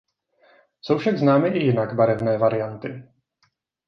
Jsou 0.81 0.97
však 0.97 1.17
známy 1.17 1.49
i 1.49 1.57
jinak 1.63 1.95
barevné 1.95 2.37
varianty. 2.37 3.03